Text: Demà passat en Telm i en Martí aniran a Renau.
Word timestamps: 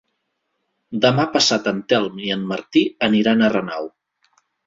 Demà 1.03 1.25
passat 1.35 1.69
en 1.73 1.83
Telm 1.93 2.17
i 2.29 2.33
en 2.37 2.47
Martí 2.53 2.83
aniran 3.09 3.43
a 3.49 3.53
Renau. 3.57 3.89